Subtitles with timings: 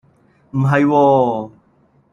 [0.49, 1.51] 唔係喎